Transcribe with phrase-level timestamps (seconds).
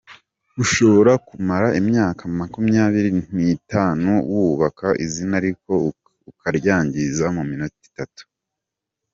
[0.63, 5.71] Ushobora kumara imyakamakumyabiri nitanu wubaka izina ariko
[6.31, 8.21] ukaryangiza mu minota itatu